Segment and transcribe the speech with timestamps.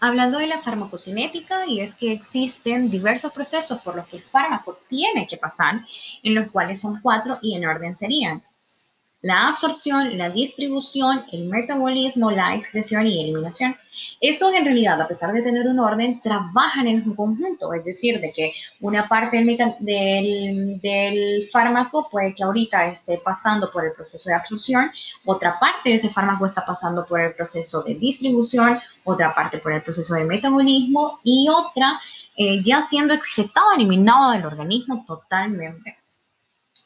[0.00, 4.78] hablando de la farmacocinética, y es que existen diversos procesos por los que el fármaco
[4.88, 5.84] tiene que pasar,
[6.22, 8.42] en los cuales son cuatro y en orden serían
[9.22, 13.76] la absorción, la distribución, el metabolismo, la excreción y eliminación.
[14.20, 18.20] Estos en realidad, a pesar de tener un orden, trabajan en un conjunto, es decir,
[18.20, 24.30] de que una parte del, del, fármaco puede que ahorita esté pasando por el proceso
[24.30, 24.90] de absorción,
[25.26, 29.72] otra parte de ese fármaco está pasando por el proceso de distribución, otra parte por
[29.72, 32.00] el proceso de metabolismo y otra
[32.36, 35.99] eh, ya siendo excretado, eliminado del organismo totalmente.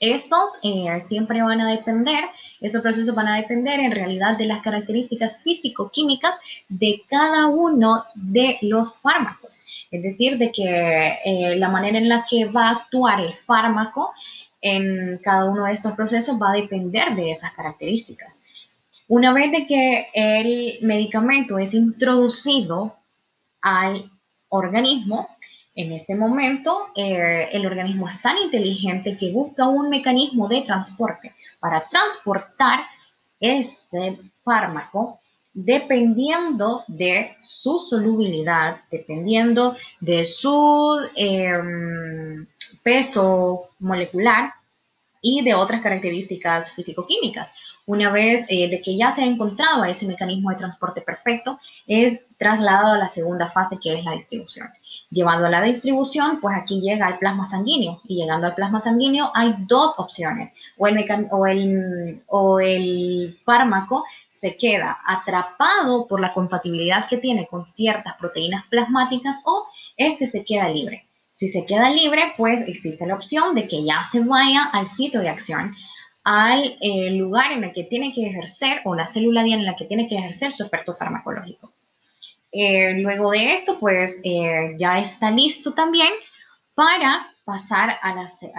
[0.00, 2.24] Estos eh, siempre van a depender,
[2.62, 8.56] esos procesos van a depender en realidad de las características físico-químicas de cada uno de
[8.62, 9.60] los fármacos.
[9.90, 14.10] Es decir, de que eh, la manera en la que va a actuar el fármaco
[14.62, 18.42] en cada uno de estos procesos va a depender de esas características.
[19.06, 22.96] Una vez que el medicamento es introducido
[23.60, 24.10] al
[24.48, 25.28] organismo,
[25.80, 31.34] en este momento, eh, el organismo es tan inteligente que busca un mecanismo de transporte.
[31.58, 32.80] Para transportar
[33.38, 35.20] ese fármaco
[35.52, 42.46] dependiendo de su solubilidad, dependiendo de su em,
[42.82, 44.52] peso molecular
[45.20, 47.54] y de otras características físico-químicas.
[47.86, 52.24] Una vez eh, de que ya se ha encontrado ese mecanismo de transporte perfecto, es
[52.38, 54.68] trasladado a la segunda fase que es la distribución.
[55.10, 59.32] Llevando a la distribución, pues aquí llega al plasma sanguíneo y llegando al plasma sanguíneo
[59.34, 60.54] hay dos opciones.
[60.78, 67.48] O el, o el, o el fármaco se queda atrapado por la compatibilidad que tiene
[67.48, 71.09] con ciertas proteínas plasmáticas o este se queda libre.
[71.40, 75.20] Si se queda libre, pues existe la opción de que ya se vaya al sitio
[75.20, 75.74] de acción,
[76.22, 79.86] al eh, lugar en el que tiene que ejercer o la célula en la que
[79.86, 81.72] tiene que ejercer su efecto farmacológico.
[82.52, 86.10] Eh, luego de esto, pues eh, ya está listo también
[86.74, 88.14] para pasar a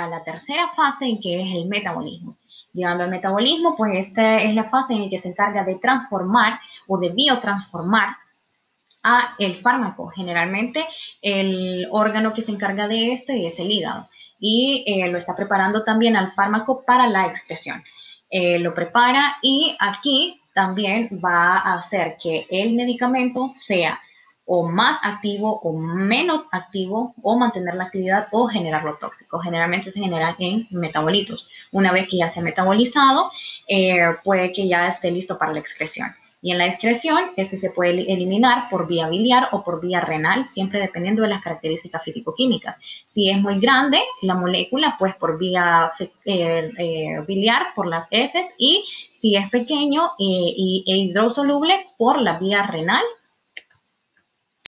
[0.09, 2.35] la, tercera fase, que es el metabolismo.
[2.73, 6.59] Llegando al metabolismo, pues esta es la fase en la que se encarga de transformar
[6.87, 8.15] o de biotransformar
[9.03, 10.09] a el fármaco.
[10.09, 10.85] Generalmente
[11.21, 15.83] el órgano que se encarga de este es el hígado y eh, lo está preparando
[15.83, 17.83] también al fármaco para la excreción.
[18.31, 23.99] lo prepara y aquí también va a hacer que el medicamento sea
[24.45, 29.39] o más activo o menos activo o mantener la actividad o generar lo tóxico.
[29.39, 31.47] Generalmente se genera en metabolitos.
[31.71, 33.31] Una vez que ya se ha metabolizado,
[33.67, 36.13] eh, puede que ya esté listo para la excreción.
[36.41, 40.45] Y en la excreción, este se puede eliminar por vía biliar o por vía renal,
[40.45, 42.79] siempre dependiendo de las características físico-químicas.
[43.05, 45.91] Si es muy grande la molécula, pues por vía
[46.25, 52.19] eh, eh, biliar, por las heces, y si es pequeño eh, y, e hidrosoluble, por
[52.19, 53.03] la vía renal